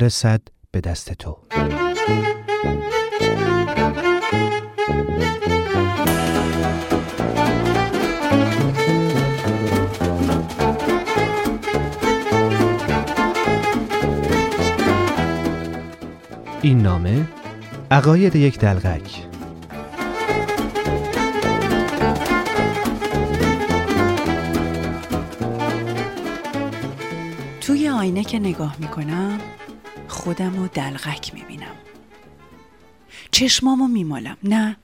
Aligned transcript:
برسد 0.00 0.40
به 0.70 0.80
دست 0.80 1.12
تو. 1.12 1.38
این 16.62 16.82
نامه 16.82 17.26
عقاید 17.90 18.36
یک 18.36 18.58
دلغک. 18.58 19.26
توی 27.60 27.88
آینه 27.88 28.24
که 28.24 28.38
نگاه 28.38 28.76
می‌کنم 28.78 29.38
خودم 30.20 30.56
رو 30.56 30.68
دلغک 30.68 31.34
می‌بینم. 31.34 31.74
چشمامو 33.30 33.88
میمالم. 33.88 34.36
نه 34.42 34.76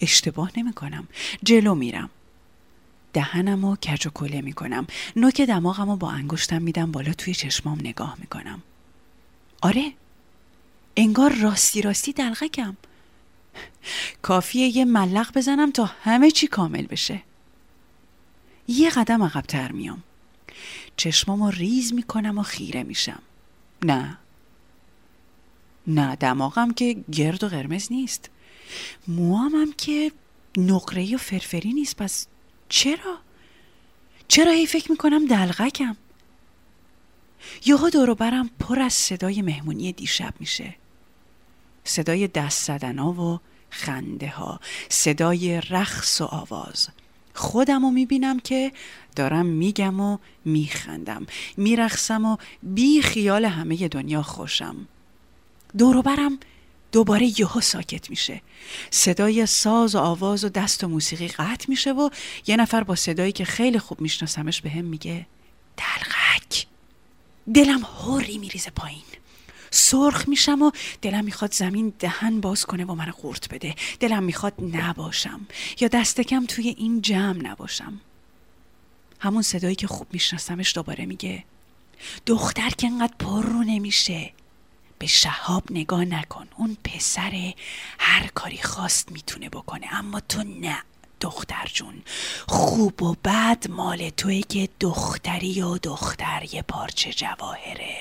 اشتباه 0.00 0.50
نمی‌کنم. 0.56 1.08
جلو 1.42 1.74
میرم. 1.74 2.10
دهنم 3.12 3.66
رو 3.66 3.76
کج 3.76 4.06
و 4.06 4.10
کله 4.10 4.40
می‌کنم. 4.40 4.86
نوک 5.16 5.40
دماغم 5.40 5.90
رو 5.90 5.96
با 5.96 6.10
انگشتم 6.10 6.62
میدم 6.62 6.92
بالا 6.92 7.12
توی 7.12 7.34
چشمام 7.34 7.78
نگاه 7.80 8.16
می‌کنم. 8.18 8.62
آره 9.62 9.92
انگار 10.96 11.32
راستی 11.32 11.82
راستی 11.82 12.12
دلغکم. 12.12 12.76
کافیه 14.22 14.76
یه 14.76 14.84
ملق 14.84 15.36
بزنم 15.36 15.70
تا 15.70 15.84
همه 15.84 16.30
چی 16.30 16.46
کامل 16.46 16.86
بشه. 16.86 17.22
یه 18.68 18.90
قدم 18.90 19.22
عقبتر 19.22 19.72
میام. 19.72 20.02
چشمامو 20.96 21.50
ریز 21.50 21.92
می‌کنم 21.92 22.38
و 22.38 22.42
خیره 22.42 22.82
میشم. 22.82 23.22
نه. 23.84 24.18
نه 25.88 26.16
دماغم 26.16 26.72
که 26.72 26.96
گرد 27.12 27.44
و 27.44 27.48
قرمز 27.48 27.92
نیست. 27.92 28.30
موامم 29.08 29.72
که 29.72 30.12
نقره 30.56 31.14
و 31.14 31.18
فرفری 31.18 31.72
نیست. 31.72 31.96
پس 31.96 32.26
چرا؟ 32.68 33.18
چرا 34.28 34.52
هی 34.52 34.66
فکر 34.66 34.90
می‌کنم 34.90 35.26
دلغکم؟ 35.26 35.96
یهو 37.66 37.90
دورو 37.90 38.14
برم 38.14 38.50
پر 38.60 38.80
از 38.80 38.92
صدای 38.92 39.42
مهمونی 39.42 39.92
دیشب 39.92 40.34
میشه. 40.40 40.74
صدای 41.84 42.26
دست 42.26 42.66
زدن 42.66 42.98
ها 42.98 43.12
و 43.12 43.40
خنده 43.70 44.28
ها. 44.28 44.60
صدای 44.88 45.60
رقص 45.60 46.20
و 46.20 46.24
آواز. 46.24 46.88
خودم 47.34 47.82
رو 47.82 47.90
می‌بینم 47.90 48.40
که 48.40 48.72
دارم 49.16 49.46
میگم 49.46 50.00
و 50.00 50.18
میخندم. 50.44 51.26
میرخسم 51.56 52.24
و 52.24 52.36
بی 52.62 53.02
خیال 53.02 53.44
همه 53.44 53.88
دنیا 53.88 54.22
خوشم. 54.22 54.88
دوروبرم 55.78 56.38
دوباره 56.92 57.40
یهو 57.40 57.60
ساکت 57.60 58.10
میشه. 58.10 58.42
صدای 58.90 59.46
ساز 59.46 59.94
و 59.94 59.98
آواز 59.98 60.44
و 60.44 60.48
دست 60.48 60.84
و 60.84 60.88
موسیقی 60.88 61.28
قطع 61.28 61.66
میشه 61.68 61.92
و 61.92 62.10
یه 62.46 62.56
نفر 62.56 62.84
با 62.84 62.94
صدایی 62.94 63.32
که 63.32 63.44
خیلی 63.44 63.78
خوب 63.78 64.00
میشناسمش 64.00 64.60
به 64.60 64.70
هم 64.70 64.84
میگه 64.84 65.26
دلغک! 65.76 66.66
دلم 67.54 67.82
هوری 67.82 68.38
میریزه 68.38 68.70
پایین. 68.70 69.02
سرخ 69.70 70.28
میشم 70.28 70.62
و 70.62 70.70
دلم 71.02 71.24
می‌خواد 71.24 71.54
زمین 71.54 71.92
دهن 71.98 72.40
باز 72.40 72.64
کنه 72.64 72.84
و 72.84 72.94
من 72.94 73.10
قورت 73.10 73.54
بده. 73.54 73.74
دلم 74.00 74.22
می‌خواد 74.22 74.54
نباشم 74.72 75.40
یا 75.80 75.88
دستکم 75.88 76.46
توی 76.46 76.68
این 76.68 77.02
جمع 77.02 77.42
نباشم. 77.42 78.00
همون 79.20 79.42
صدایی 79.42 79.74
که 79.74 79.86
خوب 79.86 80.06
میشناسمش 80.12 80.74
دوباره 80.74 81.06
میگه 81.06 81.44
دختر 82.26 82.70
که 82.70 82.86
انقدر 82.86 83.14
پر 83.18 83.42
رو 83.42 83.62
نمیشه. 83.62 84.32
به 84.98 85.06
شهاب 85.06 85.64
نگاه 85.70 86.04
نکن. 86.04 86.48
اون 86.56 86.76
پسر 86.84 87.52
هر 87.98 88.26
کاری 88.34 88.58
خواست 88.58 89.12
می‌تونه 89.12 89.48
بکنه. 89.48 89.94
اما 89.94 90.20
تو 90.20 90.42
نه 90.42 90.78
دختر 91.20 91.70
جون. 91.72 92.02
خوب 92.48 93.02
و 93.02 93.16
بد 93.24 93.70
مال 93.70 94.10
توی 94.10 94.42
که 94.42 94.68
دختری 94.80 95.62
و 95.62 95.78
دختر 95.78 96.48
یه 96.52 96.62
پارچه 96.62 97.12
جواهره. 97.12 97.96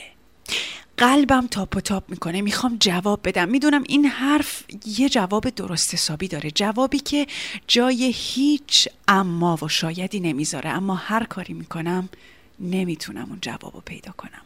قلبم 0.98 1.48
تاپ 1.48 1.78
و 1.78 1.82
تاپ 1.82 2.10
می‌کنه. 2.10 2.42
می‌خوام 2.42 2.78
جواب 2.80 3.28
بدم. 3.28 3.50
می‌دونم 3.50 3.84
این 3.88 4.06
حرف 4.06 4.64
یه 4.86 5.10
جواب 5.10 5.50
درست 5.50 5.94
حسابی 5.94 6.28
داره. 6.28 6.52
جوابی 6.52 7.00
که 7.00 7.28
جای 7.68 8.14
هیچ 8.16 8.90
اما 9.08 9.58
و 9.62 9.68
شایدی 9.68 10.20
نمی‌ذاره. 10.20 10.70
اما 10.70 10.96
هر 10.96 11.24
کاری 11.24 11.54
می‌کنم 11.54 12.10
نمی‌تونم 12.60 13.26
اون 13.30 13.40
جواب 13.42 13.76
رو 13.76 13.82
پیدا 13.86 14.12
کنم. 14.12 14.42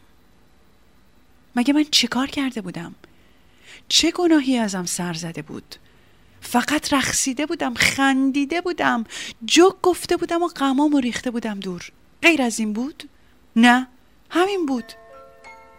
مگه 1.56 1.72
من 1.74 1.84
چه 1.90 2.08
کار 2.08 2.26
کرده 2.26 2.60
بودم؟ 2.60 2.94
چه 3.88 4.10
گناهی 4.10 4.58
ازم 4.58 4.84
سر 4.84 5.12
زده 5.12 5.42
بود؟ 5.42 5.76
فقط 6.40 6.92
رخصیده 6.92 7.46
بودم 7.46 7.74
خندیده 7.74 8.60
بودم 8.60 9.04
جوک 9.44 9.74
گفته 9.82 10.16
بودم 10.16 10.42
و 10.42 10.48
غمامو 10.48 11.00
ریخته 11.00 11.30
بودم 11.30 11.60
دور 11.60 11.92
غیر 12.22 12.42
از 12.42 12.58
این 12.58 12.72
بود؟ 12.72 13.08
نه 13.56 13.86
همین 14.30 14.66
بود 14.66 14.92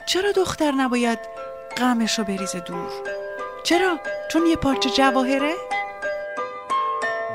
چرا 0.06 0.32
دختر 0.32 0.72
نباید 0.72 1.20
غمش 1.78 2.20
رو 2.20 2.26
بریزه 2.26 2.60
دور؟ 2.60 2.92
چرا؟ 3.64 4.00
چون 4.32 4.46
یه 4.48 4.56
پارچه 4.56 4.90
جواهره؟ 4.90 5.54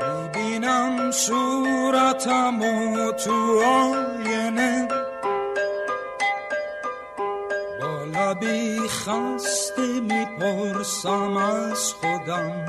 می‌بینم 0.01 1.11
صورتم 1.11 2.61
و 2.61 3.11
تو 3.11 3.61
آینه 3.63 4.98
لبی 8.29 8.79
خسته 8.87 9.99
می‌پرسم 9.99 11.37
از 11.37 11.93
خودم. 11.93 12.65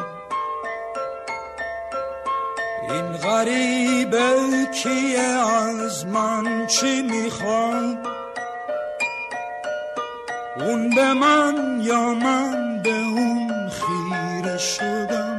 این 2.90 3.12
غریبه 3.12 4.36
کیه؟ 4.74 5.20
از 5.20 6.06
من 6.06 6.66
چی 6.66 7.02
می‌خواد 7.02 7.98
اون 10.60 10.90
به 10.90 11.12
من 11.12 11.80
یا 11.82 12.14
من 12.14 12.82
به 12.82 12.96
اون 12.96 13.68
خیره 13.68 14.58
شدم؟ 14.58 15.38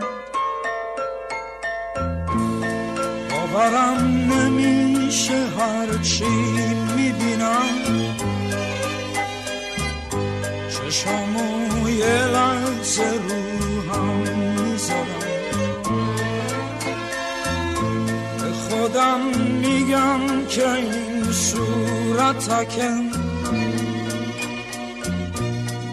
باورم 3.31 4.31
نمیشه 4.33 5.47
هرچی 5.57 6.70
چشامو 10.91 11.89
یه 11.89 12.25
لحظه 12.25 13.03
رو 13.03 13.93
هم 13.93 14.15
می‌ذارم 14.61 15.19
به 18.37 18.51
خودم 18.51 19.19
میگم 19.37 20.45
که 20.49 20.71
این 20.71 21.31
صورتکم 21.31 23.03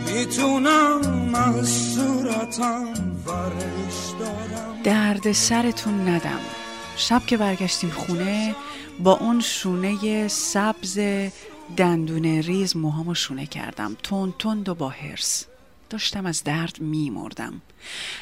می‌تونم 0.06 1.34
از 1.34 1.68
صورتم 1.68 2.84
ورش 3.26 4.20
دارم. 4.20 4.82
درد 4.84 5.32
سرتون 5.32 6.08
ندم. 6.08 6.40
شب 6.96 7.22
که 7.26 7.36
برگشتیم 7.36 7.90
خونه 7.90 8.54
با 8.98 9.12
اون 9.12 9.40
شونه 9.40 10.28
سبز 10.28 10.98
دندونه 11.76 12.40
ریز 12.40 12.76
موهامو 12.76 13.14
شونه 13.14 13.46
کردم. 13.46 13.96
تون 14.02 14.34
تند 14.38 14.68
و 14.68 14.74
با 14.74 14.88
هرس 14.88 15.46
داشتم 15.90 16.26
از 16.26 16.44
درد 16.44 16.80
میمردم. 16.80 17.62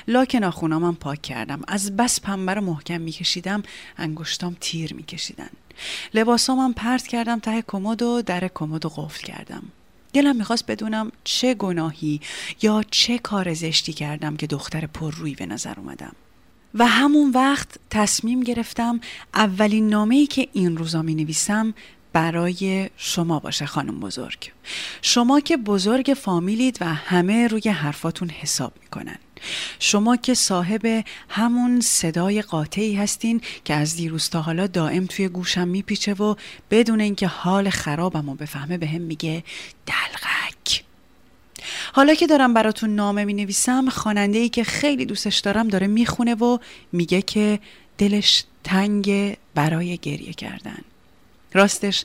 لاک 0.09 0.35
ناخونامم 0.35 0.95
پاک 0.95 1.23
کردم. 1.23 1.63
از 1.69 1.97
بس 1.97 2.21
پنبه 2.21 2.55
رو 2.55 2.61
محکم 2.61 3.01
میکشیدم. 3.01 3.63
انگشتام 3.99 4.57
تیر 4.61 4.95
میکشیدن. 4.95 5.51
لباسامم 6.15 6.73
پرت 6.73 7.07
کردم. 7.07 7.39
ته 7.39 7.63
کمد 7.63 8.03
و 8.03 8.23
در 8.23 8.51
کمد 8.55 8.87
و 8.87 8.89
قفل 8.89 9.23
کردم. 9.27 9.63
دلم 10.13 10.37
می‌خواست 10.37 10.67
بدونم 10.67 11.13
چه 11.25 11.55
گناهی 11.55 12.21
یا 12.63 12.85
چه 12.91 13.19
کار 13.19 13.55
زشتی 13.55 13.93
کردم 13.93 14.37
که 14.37 14.47
دختر 14.47 14.87
پر 14.87 15.15
روی 15.15 15.35
به 15.35 15.47
نظر 15.47 15.75
اومدم. 15.77 16.13
و 16.75 16.87
همون 16.87 17.31
وقت 17.31 17.69
تصمیم 17.91 18.41
گرفتم 18.41 19.01
اولین 19.35 19.89
نامه‌ای 19.89 20.27
که 20.27 20.49
این 20.53 20.77
روزا 20.77 21.03
می 21.03 21.15
نویسم 21.15 21.75
برای 22.17 22.91
شما 22.97 23.39
باشه 23.39 23.67
خانم 23.67 24.01
بزرگ. 24.01 24.53
شما 25.03 25.41
که 25.41 25.57
بزرگ 25.57 26.15
فامیلید 26.17 26.79
و 26.81 26.85
همه 26.95 27.49
روی 27.49 27.69
حرفاتون 27.71 28.31
حساب 28.31 28.73
می‌کنن. 28.83 29.17
شما 29.79 30.17
که 30.17 30.35
صاحب 30.35 31.05
همون 31.29 31.81
صدای 31.81 32.43
قاطعی 32.43 32.95
هستین 32.95 33.41
که 33.65 33.75
از 33.75 33.97
دیروز 33.97 34.31
تا 34.31 34.41
حالا 34.41 34.67
دائم 34.67 35.07
توی 35.07 35.29
گوشم 35.29 35.69
میپیچه 35.69 36.15
و 36.15 36.35
بدون 36.71 37.01
اینکه 37.01 37.27
حال 37.27 37.71
خرابم 37.71 38.29
و 38.29 38.35
بفهمه 38.35 38.79
به 38.79 38.87
هم 38.87 39.01
میگه 39.01 39.45
دلغک. 39.87 40.85
حالا 41.93 42.15
که 42.15 42.27
دارم 42.27 42.55
براتون 42.55 42.95
نامه 42.95 43.25
می 43.25 43.35
نویسم 43.35 43.89
خواننده 43.89 44.39
ای 44.39 44.49
که 44.49 44.65
خیلی 44.65 45.07
دوستش 45.07 45.39
دارم 45.39 45.69
داره 45.69 45.87
می‌خونه 45.87 46.35
و 46.35 46.59
میگه 46.93 47.23
که 47.23 47.61
دلش 47.99 48.45
تنگ 48.65 49.37
برای 49.55 49.99
گریه 49.99 50.33
کردن. 50.33 50.79
راستش 51.57 52.05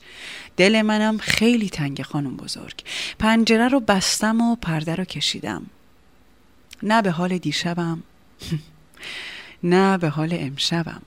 دل 0.56 0.82
منم 0.82 1.18
خیلی 1.18 1.68
تنگ 1.68 2.02
خانم 2.02 2.36
بزرگ. 2.36 2.74
پنجره 3.18 3.68
رو 3.68 3.80
بستم 3.80 4.40
و 4.40 4.56
پرده 4.56 4.94
رو 4.94 5.04
کشیدم. 5.04 5.66
نه 6.82 7.02
به 7.02 7.10
حال 7.10 7.38
دیشبم 7.38 8.02
نه 9.62 9.98
به 9.98 10.08
حال 10.08 10.28
امشبم. 10.32 11.02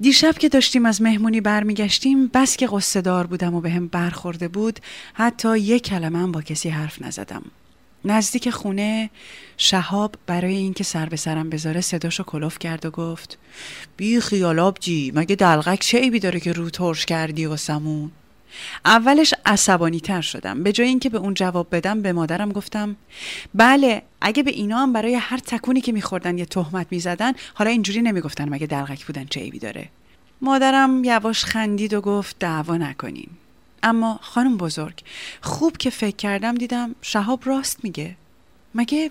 دیشب 0.00 0.38
که 0.38 0.48
داشتیم 0.48 0.86
از 0.86 1.02
مهمونی 1.02 1.40
برمیگشتیم 1.40 2.26
بس 2.26 2.56
که 2.56 2.66
قصه 2.66 3.00
دار 3.00 3.26
بودم 3.26 3.54
و 3.54 3.60
به 3.60 3.70
هم 3.70 3.88
برخورده 3.88 4.48
بود 4.48 4.80
حتی 5.14 5.58
یک 5.58 5.82
کلمه 5.82 6.26
با 6.26 6.42
کسی 6.42 6.68
حرف 6.68 7.02
نزدم. 7.02 7.42
نزدیک 8.04 8.50
خونه 8.50 9.10
شهاب 9.56 10.14
برای 10.26 10.56
اینکه 10.56 10.84
سر 10.84 11.08
به 11.08 11.16
سرم 11.16 11.50
بذاره 11.50 11.80
صداشو 11.80 12.22
کلوف 12.22 12.58
کرد 12.58 12.86
و 12.86 12.90
گفت 12.90 13.38
بی 13.96 14.20
خیال 14.20 14.58
آبجی 14.58 15.12
مگه 15.14 15.36
دلغک 15.36 15.80
چه 15.80 15.98
عیبی 15.98 16.20
داره 16.20 16.40
که 16.40 16.52
رو 16.52 16.70
ترش 16.70 17.06
کردی 17.06 17.46
و 17.46 17.56
سمون 17.56 18.10
اولش 18.84 19.34
عصبانی 19.46 20.00
تر 20.00 20.20
شدم. 20.20 20.62
به 20.62 20.72
جای 20.72 20.88
اینکه 20.88 21.10
به 21.10 21.18
اون 21.18 21.34
جواب 21.34 21.66
بدم 21.72 22.02
به 22.02 22.12
مادرم 22.12 22.52
گفتم 22.52 22.96
بله 23.54 24.02
اگه 24.20 24.42
به 24.42 24.50
اینا 24.50 24.78
هم 24.78 24.92
برای 24.92 25.14
هر 25.14 25.38
تکونی 25.38 25.80
که 25.80 25.92
میخوردن 25.92 26.38
یه 26.38 26.44
تهمت 26.44 26.86
می‌زدن 26.90 27.32
حالا 27.54 27.70
اینجوری 27.70 28.02
نمی‌گفتن 28.02 28.48
مگه 28.48 28.66
دلغک 28.66 29.06
بودن 29.06 29.24
چه 29.24 29.40
عیبی 29.40 29.58
داره. 29.58 29.88
مادرم 30.40 31.04
یواش 31.04 31.44
خندید 31.44 31.94
و 31.94 32.00
گفت 32.00 32.36
دعوا 32.38 32.76
نکنین 32.76 33.28
اما 33.84 34.18
خانم 34.22 34.56
بزرگ 34.56 35.00
خوب 35.40 35.76
که 35.76 35.90
فکر 35.90 36.16
کردم 36.16 36.54
دیدم 36.54 36.94
شهاب 37.02 37.42
راست 37.44 37.84
میگه. 37.84 38.16
مگه 38.74 39.10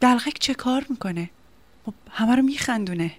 دلغک 0.00 0.38
چه 0.40 0.54
کار 0.54 0.86
می‌کنه؟ 0.88 1.30
خب 1.86 1.94
همه 2.10 2.36
رو 2.36 2.42
میخندونه. 2.42 3.12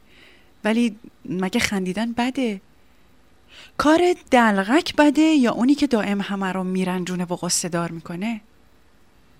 ولی 0.63 0.95
مگه 1.25 1.59
خندیدن 1.59 2.11
بده؟ 2.11 2.61
کار 3.77 4.15
دلغک 4.31 4.95
بده 4.95 5.21
یا 5.21 5.51
اونی 5.51 5.75
که 5.75 5.87
دائم 5.87 6.21
همه 6.21 6.51
رو 6.51 6.63
میرنجونه 6.63 7.25
و 7.25 7.35
قصه 7.35 7.69
دار 7.69 7.91
می‌کنه؟ 7.91 8.41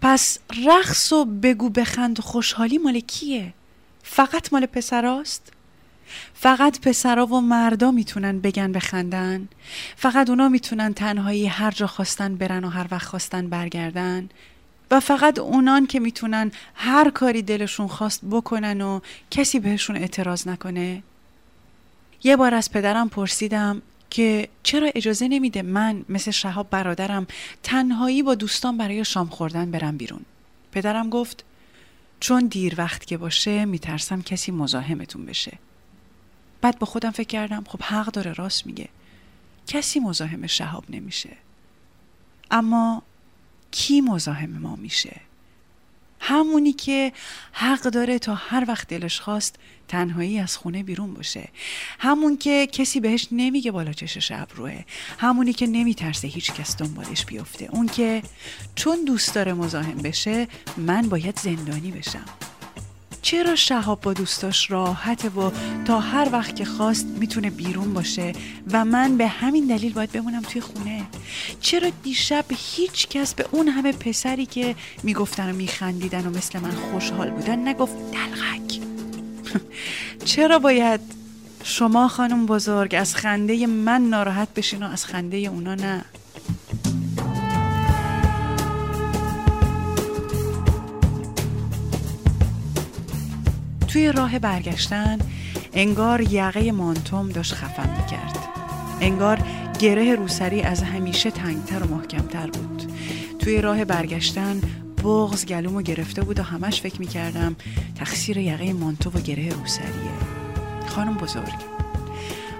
پس 0.02 0.38
رقص 0.66 1.14
و 1.14 1.26
بگو 1.26 1.70
بخند 1.70 2.20
و 2.20 2.22
خوشحالی 2.22 2.78
مال 2.78 3.00
کیه؟ 3.00 3.54
فقط 4.04 4.54
مال 4.54 4.66
پسراست؟ 4.66 5.54
فقط 6.34 6.80
پسرا 6.80 7.26
و 7.26 7.42
مردا 7.42 7.92
می‌تونن 7.92 8.40
بگن 8.40 8.72
بخندن. 8.72 9.48
فقط 9.96 10.30
اونا 10.30 10.50
می‌تونن 10.50 10.94
تنهایی 10.94 11.48
هر 11.48 11.72
جا 11.72 11.88
خواستن 11.88 12.36
برن 12.36 12.64
و 12.64 12.70
هر 12.70 12.88
وقت 12.92 13.08
خواستن 13.08 13.50
برگردن. 13.50 14.30
و 14.92 15.00
فقط 15.00 15.40
اونان 15.40 15.88
که 15.88 16.00
می‌تونن 16.00 16.52
هر 16.76 17.10
کاری 17.10 17.42
دلشون 17.42 17.88
خواست 17.88 18.22
بکنن 18.32 18.82
و 18.82 19.00
کسی 19.32 19.60
بهشون 19.60 19.96
اعتراض 19.96 20.48
نکنه. 20.48 21.04
یه 22.24 22.36
بار 22.36 22.54
از 22.54 22.72
پدرم 22.72 23.10
پرسیدم 23.10 23.82
که 24.10 24.50
چرا 24.64 24.92
اجازه 24.96 25.28
نمیده 25.28 25.62
من 25.62 26.06
مثل 26.10 26.32
شهاب 26.32 26.70
برادرم 26.70 27.28
تنهایی 27.64 28.24
با 28.24 28.36
دوستان 28.36 28.78
برای 28.78 29.06
شام 29.06 29.28
خوردن 29.28 29.72
برم 29.72 29.98
بیرون. 29.98 30.22
پدرم 30.72 31.10
گفت 31.10 31.44
چون 32.20 32.46
دیر 32.46 32.76
وقت 32.78 33.06
که 33.06 33.18
باشه 33.18 33.66
میترسم 33.66 34.22
کسی 34.22 34.52
مزاحمتون 34.52 35.26
بشه. 35.26 35.58
بعد 36.62 36.80
با 36.80 36.88
خودم 36.88 37.12
فکر 37.12 37.28
کردم 37.28 37.64
خب 37.68 37.82
حق 37.84 38.06
داره 38.06 38.34
راست 38.34 38.66
میگه. 38.66 38.90
کسی 39.68 40.00
مزاحم 40.00 40.48
شهاب 40.48 40.84
نمیشه. 40.90 41.38
اما 42.52 43.04
کی 43.72 44.02
مزاحم 44.02 44.50
ما 44.50 44.76
میشه؟ 44.76 45.22
همونی 46.20 46.74
که 46.74 47.14
حق 47.52 47.82
داره 47.82 48.20
تا 48.20 48.36
هر 48.36 48.66
وقت 48.68 48.88
دلش 48.88 49.20
خواست 49.20 49.56
تنهایی 49.88 50.40
از 50.40 50.58
خونه 50.58 50.84
بیرون 50.84 51.14
باشه. 51.14 51.50
همون 52.00 52.38
که 52.38 52.68
کسی 52.68 53.00
بهش 53.00 53.28
نمیگه 53.32 53.72
بالا 53.72 53.94
چشش 53.94 54.32
ابروه 54.32 54.84
همونی 55.18 55.54
که 55.54 55.68
نمیترسه 55.68 56.28
هیچ 56.28 56.54
کس 56.54 56.78
دنبالش 56.78 57.26
بیفته. 57.26 57.70
اون 57.72 57.88
که 57.88 58.24
چون 58.76 59.06
دوست 59.06 59.36
داره 59.36 59.54
مزاحم 59.54 59.98
بشه 59.98 60.48
من 60.78 61.10
باید 61.10 61.40
زندانی 61.40 61.92
بشم. 61.92 62.26
چرا 63.22 63.56
شهاب 63.56 64.02
با 64.02 64.14
دوستاش 64.14 64.72
راحته 64.72 65.30
و 65.30 65.52
تا 65.86 66.00
هر 66.00 66.30
وقت 66.32 66.56
که 66.56 66.66
خواست 66.66 67.06
می‌تونه 67.06 67.50
بیرون 67.50 67.94
باشه 67.94 68.34
و 68.72 68.86
من 68.86 69.18
به 69.18 69.28
همین 69.28 69.68
دلیل 69.68 69.94
باید 69.94 70.12
بمونم 70.12 70.42
توی 70.42 70.62
خونه؟ 70.62 71.04
چرا 71.62 71.90
دیشب 72.04 72.46
هیچ 72.50 73.08
کس 73.08 73.34
به 73.34 73.46
اون 73.52 73.68
همه 73.68 73.92
پسری 73.92 74.46
که 74.46 74.76
می‌گفتن 75.04 75.50
و 75.50 75.56
میخندیدن 75.56 76.26
و 76.26 76.30
مثل 76.30 76.60
من 76.60 76.72
خوشحال 76.72 77.30
بودن 77.30 77.68
نگفت 77.68 77.94
دلغک؟ 78.12 78.80
چرا 80.26 80.60
باید 80.60 81.00
شما 81.64 82.08
خانم 82.08 82.46
بزرگ 82.46 82.96
از 82.96 83.16
خنده 83.16 83.68
من 83.68 84.02
ناراحت 84.02 84.54
بشین 84.54 84.84
و 84.84 84.88
از 84.88 85.06
خنده 85.06 85.38
اونا 85.38 85.76
نه؟ 85.76 86.06
توی 93.94 94.12
راه 94.12 94.40
برگشتن 94.40 95.18
انگار 95.74 96.22
یقه 96.22 96.72
مانتوم 96.72 97.30
داشت 97.30 97.54
خفم 97.54 97.90
می‌کرد. 98.02 98.38
انگار 99.02 99.40
گره 99.80 100.16
روسری 100.16 100.62
از 100.62 100.84
همیشه 100.84 101.32
تنگتر 101.32 101.84
و 101.84 101.96
محکمتر 101.96 102.48
بود. 102.48 102.92
توی 103.40 103.62
راه 103.62 103.86
برگشتن 103.86 104.62
بغز 105.04 105.46
گلومو 105.46 105.82
گرفته 105.82 106.22
بود 106.22 106.40
و 106.40 106.44
همش 106.44 106.82
فکر 106.82 107.00
می‌کردم 107.00 107.56
تقصیر 107.96 108.38
یقه 108.38 108.74
مانتو 108.74 109.10
و 109.10 109.22
گره 109.22 109.50
روسریه. 109.50 110.12
خانم 110.88 111.14
بزرگ. 111.14 111.54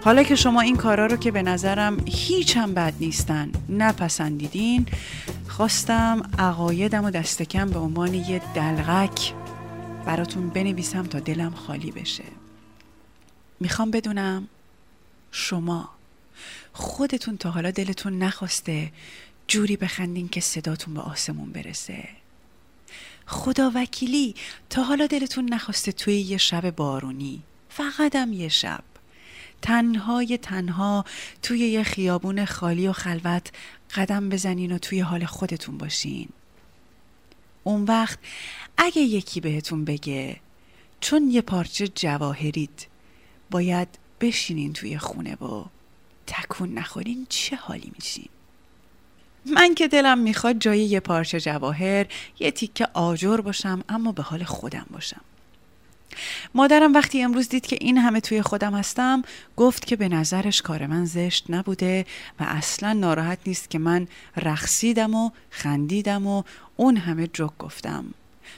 حالا 0.04 0.24
که 0.24 0.36
شما 0.36 0.62
این 0.62 0.76
کارا 0.76 1.06
رو 1.06 1.18
که 1.18 1.32
به 1.32 1.42
نظرم 1.42 1.98
هیچ 2.06 2.58
هم 2.58 2.74
بد 2.74 2.94
نیستن 3.00 3.52
نپسندیدین 3.70 4.86
خواستم 5.48 6.22
عقایدم 6.40 7.06
و 7.06 7.10
دستکم 7.10 7.70
به 7.70 7.80
عنوان 7.80 8.14
یه 8.14 8.42
دلغک 8.56 9.34
براتون 10.06 10.50
بنویسم 10.50 11.04
تا 11.04 11.20
دلم 11.20 11.52
خالی 11.52 11.92
بشه. 11.92 12.24
می‌خوام 13.60 13.92
بدونم 13.92 14.48
شما 15.32 15.90
خودتون 16.74 17.38
تا 17.38 17.52
حالا 17.52 17.72
دلتون 17.72 18.20
نخواسته 18.20 18.92
جوری 19.48 19.78
بخندین 19.78 20.30
که 20.30 20.42
صداتون 20.42 20.94
به 20.94 21.02
آسمون 21.02 21.52
برسه. 21.52 22.10
خدا 23.26 23.72
وکیلی 23.76 24.36
تا 24.70 24.84
حالا 24.84 25.08
دلتون 25.08 25.54
نخواسته 25.54 25.92
توی 25.92 26.20
یه 26.22 26.38
شب 26.38 26.76
بارونی 26.76 27.42
فقطم 27.70 28.34
یه 28.34 28.50
شب 28.50 28.84
تنهای 29.62 30.38
تنها 30.38 31.06
توی 31.42 31.60
یه 31.60 31.84
خیابون 31.84 32.46
خالی 32.46 32.88
و 32.88 32.94
خلوت 32.94 33.52
قدم 33.96 34.30
بزنین 34.30 34.72
و 34.72 34.78
توی 34.78 35.00
حال 35.00 35.26
خودتون 35.26 35.78
باشین. 35.78 36.30
اون 37.64 37.84
وقت 37.84 38.20
اگه 38.78 39.02
یکی 39.02 39.42
بهتون 39.42 39.86
بگه 39.86 40.38
چون 41.02 41.32
یه 41.32 41.42
پارچه 41.42 41.88
جواهرید 41.88 42.88
باید 43.52 43.88
بشینین 44.22 44.74
توی 44.74 44.98
خونه 44.98 45.36
و 45.36 45.66
تکون 46.28 46.74
نخورین 46.74 47.26
چه 47.30 47.56
حالی 47.56 47.92
میشین؟ 47.96 48.30
من 49.46 49.76
که 49.76 49.88
دلم 49.88 50.18
می‌خواد 50.18 50.60
جای 50.60 50.80
یه 50.80 51.00
پارچه 51.00 51.40
جواهر 51.40 52.08
یه 52.40 52.52
تیکه 52.52 52.88
آجر 52.94 53.38
باشم 53.38 53.84
اما 53.90 54.12
به 54.12 54.24
حال 54.24 54.44
خودم 54.44 54.86
باشم. 54.90 55.22
مادرم 56.56 56.94
وقتی 56.94 57.22
امروز 57.22 57.50
دید 57.50 57.66
که 57.66 57.78
این 57.82 57.98
همه 57.98 58.20
توی 58.20 58.42
خودم 58.42 58.74
هستم 58.74 59.22
گفت 59.58 59.86
که 59.86 59.96
به 59.96 60.10
نظرش 60.10 60.62
کار 60.62 60.88
من 60.88 61.06
زشت 61.06 61.46
نبوده 61.50 62.06
و 62.40 62.44
اصلا 62.44 62.94
ناراحت 62.94 63.40
نیست 63.46 63.70
که 63.70 63.80
من 63.80 64.08
رقصیدم 64.38 65.16
و 65.16 65.32
خندیدم 65.50 66.28
و 66.28 66.44
اون 66.76 66.98
همه 66.98 67.28
جوک 67.28 67.58
گفتم. 67.60 68.06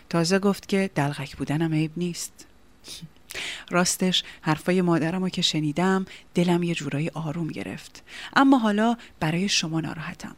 تازه 0.10 0.40
گفت 0.40 0.68
که 0.68 0.90
دلغک 0.96 1.38
بودنم 1.38 1.74
عیب 1.74 1.92
نیست. 1.98 2.46
راستش 3.70 4.24
حرفای 4.42 4.82
مادرم 4.82 5.24
رو 5.24 5.30
که 5.30 5.42
شنیدم 5.42 6.06
دلم 6.34 6.64
یه 6.64 6.76
جورایی 6.76 7.10
آروم 7.10 7.48
گرفت. 7.48 8.04
اما 8.36 8.58
حالا 8.58 8.98
برای 9.20 9.50
شما 9.50 9.82
ناراحتم. 9.82 10.36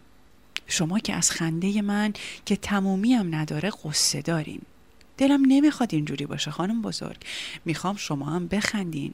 شما 0.68 1.00
که 1.00 1.14
از 1.14 1.32
خنده 1.32 1.82
من 1.82 2.14
که 2.46 2.56
تمومیم 2.56 3.36
نداره 3.36 3.72
قصه 3.84 4.22
دارین. 4.22 4.62
دلم 5.18 5.44
نمی‌خواد 5.48 5.94
اینجوری 5.94 6.26
باشه. 6.26 6.52
خانم 6.52 6.82
بزرگ 6.82 7.18
می‌خوام 7.66 7.96
شما 7.96 8.26
هم 8.26 8.48
بخندین. 8.48 9.14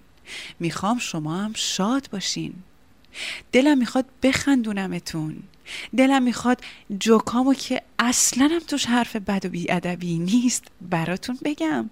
می‌خوام 0.59 0.97
شما 0.97 1.37
هم 1.37 1.53
شاد 1.55 2.09
باشین. 2.11 2.53
دلم 3.51 3.77
می‌خواد 3.77 4.05
بخندونمتون. 4.23 5.43
دلم 5.97 6.23
می‌خواد 6.23 6.61
جوکامو 6.99 7.53
که 7.53 7.81
اصلا 7.99 8.49
هم 8.51 8.59
توش 8.59 8.85
حرف 8.85 9.15
بد 9.15 9.45
و 9.45 9.49
بیادبی 9.49 10.19
نیست 10.19 10.63
براتون 10.81 11.37
بگم. 11.43 11.89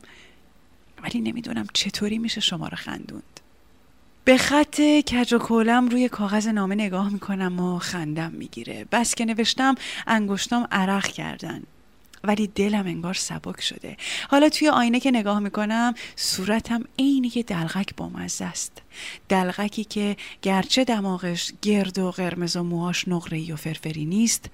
ولی 1.03 1.21
نمی‌دونم 1.21 1.67
چطوری 1.73 2.17
میشه 2.17 2.41
شما 2.41 2.67
رو 2.67 2.77
خندوند. 2.77 3.23
به 4.25 4.37
خط 4.37 4.81
کج 4.81 5.33
و 5.33 5.37
کولم 5.37 5.87
روی 5.87 6.09
کاغذ 6.09 6.47
نامه 6.47 6.75
نگاه 6.75 7.13
می‌کنم 7.13 7.59
و 7.59 7.79
خندم 7.79 8.31
می‌گیره. 8.31 8.85
بس 8.91 9.15
که 9.15 9.25
نوشتم 9.25 9.75
انگشتام 10.07 10.67
عرق 10.71 11.07
کردن. 11.07 11.63
ولی 12.23 12.47
دلم 12.47 12.85
انگار 12.85 13.13
سبک 13.13 13.61
شده. 13.61 13.97
حالا 14.29 14.49
توی 14.49 14.69
آینه 14.69 14.99
که 14.99 15.11
نگاه 15.11 15.39
می‌کنم 15.39 15.93
صورتم 16.15 16.83
عین 16.99 17.31
یه 17.35 17.43
دلغک 17.43 17.95
بامزه 17.95 18.45
است. 18.45 18.81
دلغکی 19.29 19.83
که 19.83 20.17
گرچه 20.41 20.83
دماغش 20.83 21.53
گرد 21.61 21.99
و 21.99 22.11
قرمز 22.11 22.55
و 22.55 22.63
موهاش 22.63 23.07
نقره 23.07 23.53
و 23.53 23.55
فرفری 23.55 24.05
نیست 24.05 24.49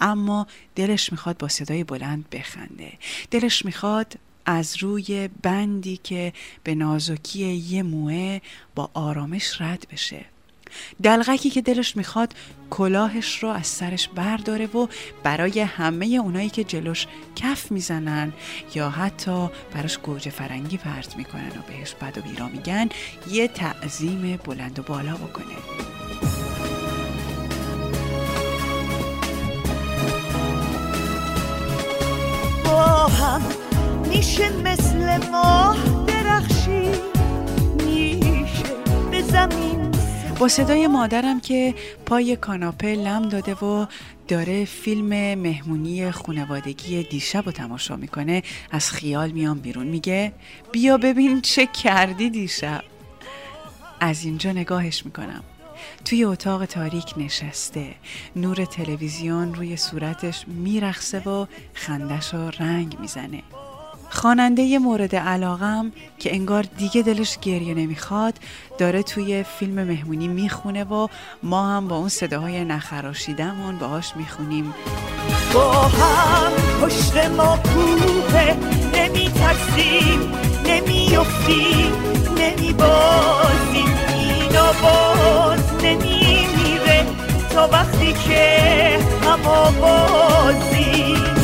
اما 0.00 0.46
دلش 0.74 1.12
می‌خواد 1.12 1.38
با 1.38 1.48
صدای 1.48 1.84
بلند 1.84 2.30
بخنده. 2.30 2.92
دلش 3.30 3.64
می‌خواد 3.64 4.14
از 4.46 4.76
روی 4.82 5.28
بندی 5.42 5.96
که 5.96 6.32
به 6.64 6.74
نازکی 6.74 7.44
یه 7.44 7.82
موه 7.82 8.40
با 8.74 8.90
آرامش 8.94 9.60
رد 9.60 9.86
بشه. 9.92 10.24
دلغکی 11.02 11.50
که 11.50 11.62
دلش 11.62 11.96
می‌خواد 11.96 12.32
کلاهش 12.70 13.38
رو 13.38 13.48
از 13.48 13.66
سرش 13.66 14.08
برداره 14.08 14.66
و 14.66 14.86
برای 15.22 15.60
همه 15.60 16.06
اونایی 16.06 16.50
که 16.50 16.64
جلوش 16.64 17.06
کف 17.36 17.72
می‌زنن 17.72 18.32
یا 18.74 18.90
حتی 18.90 19.50
براش 19.74 19.98
گوجه 19.98 20.30
فرنگی 20.30 20.76
پرت 20.76 21.16
می‌کنن 21.16 21.48
و 21.48 21.62
بهش 21.68 21.94
بد 21.94 22.18
و 22.18 22.20
بیرا 22.20 22.48
میگن 22.48 22.88
یه 23.30 23.48
تعظیم 23.48 24.38
بلند 24.44 24.78
و 24.78 24.82
بالا 24.82 25.14
بکنه. 25.14 25.54
میشه 34.08 34.56
مثل 34.56 35.30
ماه 35.30 35.76
درخشی 36.06 36.90
میشه 37.84 38.74
به 39.10 39.22
زمین 39.22 39.63
صدای 40.48 40.86
مادرم 40.86 41.40
که 41.40 41.74
پای 42.06 42.36
کاناپه 42.36 42.86
لم 42.86 43.28
داده 43.28 43.54
و 43.54 43.86
داره 44.28 44.64
فیلم 44.64 45.38
مهمونی 45.38 46.10
خونوادگی 46.10 47.02
دیشب 47.02 47.46
رو 47.46 47.52
تماشا 47.52 47.96
می‌کنه 47.96 48.42
از 48.70 48.90
خیال 48.90 49.30
میام 49.30 49.58
بیرون. 49.58 49.86
میگه 49.86 50.32
بیا 50.72 50.98
ببین 50.98 51.40
چه 51.40 51.66
کردی 51.66 52.30
دیشب. 52.30 52.82
از 54.00 54.24
اینجا 54.24 54.52
نگاهش 54.52 55.06
می‌کنم. 55.06 55.44
توی 56.04 56.24
اتاق 56.24 56.64
تاریک 56.64 57.14
نشسته. 57.16 57.94
نور 58.36 58.64
تلویزیون 58.64 59.54
روی 59.54 59.76
صورتش 59.76 60.44
میرخصه 60.48 61.18
و 61.18 61.46
خندش 61.74 62.34
رو 62.34 62.50
رنگ 62.50 62.96
می‌زنه. 63.00 63.42
خواننده 64.14 64.78
مورد 64.78 65.16
علاقم 65.16 65.92
که 66.18 66.34
انگار 66.34 66.64
دیگه 66.78 67.02
دلش 67.02 67.38
گریه 67.42 67.74
نمی‌خواد 67.74 68.34
داره 68.78 69.02
توی 69.02 69.42
فیلم 69.58 69.84
مهمونی 69.84 70.28
می‌خونه 70.28 70.84
و 70.84 71.08
ما 71.42 71.76
هم 71.76 71.88
با 71.88 71.96
اون 71.96 72.08
صداهای 72.08 72.64
نخراشیدمون 72.64 73.78
باهاش 73.78 74.16
می‌خونیم. 74.16 74.74
با 75.54 75.72
هم 75.72 76.52
پشت 76.82 77.16
ما 77.16 77.58
کوه 77.64 78.56
نمی 78.94 79.30
ترسیم 79.30 80.32
نمی 80.66 81.16
افتیم 81.16 81.92
نمی 82.38 82.72
بازیم 82.72 83.94
اینا 84.14 84.72
باز 84.82 85.74
نمی 85.82 86.46
میره 86.56 87.06
تا 87.50 87.68
وقتی 87.68 88.12
که 88.12 88.98
هم 89.22 89.42
بازیم 89.80 91.43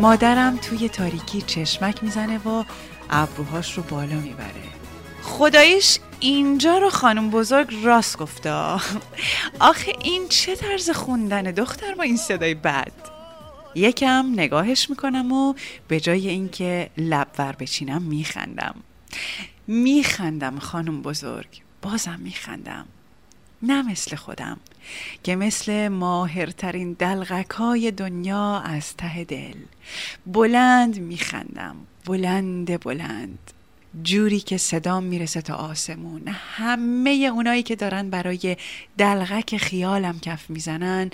مادرم 0.00 0.56
توی 0.56 0.88
تاریکی 0.88 1.42
چشمک 1.42 2.02
می‌زنه 2.02 2.38
و 2.38 2.64
ابروهاش 3.10 3.76
رو 3.76 3.82
بالا 3.82 4.16
می‌بره. 4.16 4.62
خداییش 5.22 5.98
اینجا 6.20 6.78
رو 6.78 6.90
خانم 6.90 7.30
بزرگ 7.30 7.74
راست 7.82 8.18
گفته. 8.18 8.50
آخه 9.60 9.92
این 10.00 10.28
چه 10.28 10.56
طرز 10.56 10.90
خوندن 10.90 11.42
دختر 11.42 11.94
با 11.94 12.02
این 12.02 12.16
صدای 12.16 12.54
بد. 12.54 12.92
یکم 13.74 14.26
نگاهش 14.32 14.90
می‌کنم 14.90 15.32
و 15.32 15.54
به 15.88 16.00
جای 16.00 16.28
اینکه 16.28 16.90
لب 16.98 17.28
ور 17.38 17.52
بچینم 17.52 18.02
میخندم. 18.02 18.74
میخندم 19.66 20.58
خانم 20.58 21.02
بزرگ. 21.02 21.62
بازم 21.82 22.18
میخندم. 22.22 22.86
نه 23.66 23.82
مثل 23.82 24.16
خودم 24.16 24.56
که 25.22 25.36
مثل 25.36 25.88
ماهرترین 25.88 26.92
دلغک 26.92 27.50
های 27.50 27.90
دنیا 27.90 28.60
از 28.60 28.96
ته 28.96 29.24
دل. 29.24 29.54
بلند 30.26 30.98
میخندم 30.98 31.76
بلند 32.06 32.80
بلند. 32.80 33.38
جوری 34.02 34.40
که 34.40 34.58
صدام 34.58 35.04
می‌رسه 35.04 35.42
تا 35.42 35.54
آسمون. 35.54 36.22
همه 36.28 37.10
اونایی 37.10 37.62
که 37.62 37.76
دارن 37.76 38.10
برای 38.10 38.56
دلغک 38.98 39.56
خیالم 39.56 40.20
کف 40.20 40.50
می‌زنن 40.50 41.10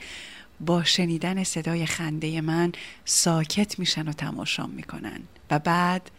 با 0.61 0.85
شنیدن 0.85 1.45
صدای 1.45 1.87
خنده 1.87 2.41
من 2.41 2.73
ساکت 3.05 3.79
میشن 3.79 4.09
و 4.09 4.13
تماشام 4.13 4.71
می‌کنن. 4.71 5.21
و 5.51 5.59
بعد 5.59 6.11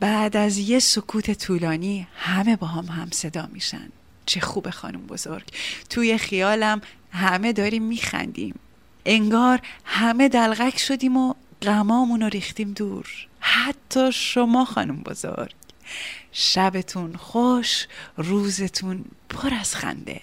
بعد 0.00 0.36
از 0.36 0.58
یه 0.58 0.78
سکوت 0.78 1.44
طولانی 1.44 2.06
همه 2.16 2.56
با 2.56 2.66
هم 2.66 2.84
هم 2.84 3.08
صدا 3.10 3.48
میشن. 3.52 3.88
چه 4.26 4.40
خوب 4.40 4.70
خانم 4.70 5.06
بزرگ. 5.06 5.44
توی 5.90 6.18
خیالم 6.18 6.80
همه 7.12 7.52
داریم 7.52 7.82
میخندیم. 7.82 8.54
انگار 9.06 9.60
همه 9.84 10.28
دلغک 10.28 10.78
شدیم 10.78 11.16
و 11.16 11.34
غمامون 11.62 12.20
رو 12.20 12.28
ریختیم 12.28 12.72
دور. 12.72 13.06
حتی 13.40 14.12
شما 14.12 14.64
خانم 14.64 14.96
بزرگ. 14.96 15.54
شبتون 16.32 17.16
خوش 17.16 17.86
روزتون 18.16 19.04
پر 19.28 19.54
از 19.60 19.74
خنده. 19.76 20.20